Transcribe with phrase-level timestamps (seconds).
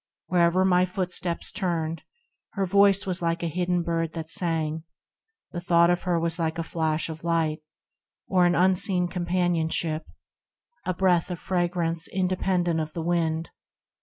[0.29, 2.01] Where'er my footsteps turned,
[2.53, 4.81] Her voice was like a hidden Bird that sang,
[5.51, 7.61] The thought of her was like a flash of light,
[8.27, 10.07] Or an unseen companionship,
[10.87, 13.51] a breath Of fragrance independent of the Wind.